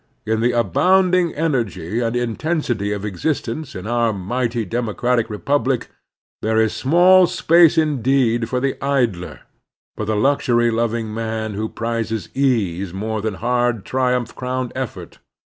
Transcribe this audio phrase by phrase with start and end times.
[0.25, 5.89] In the abounding energy and intensity of existence in our mighty democratic republic
[6.41, 9.41] there is small space indeed for the idler,
[9.95, 15.19] for the luxury loving man who prizes ease more than hard, triumph crowned effort.